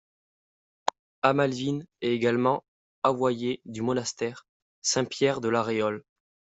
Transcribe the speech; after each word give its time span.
Amalvin 1.21 1.81
est 2.01 2.09
également 2.13 2.63
avoyer 3.03 3.61
du 3.65 3.83
monastère 3.83 4.47
Saint-Pierre 4.81 5.41
de 5.41 5.49
la 5.49 5.61
Réole. 5.61 6.03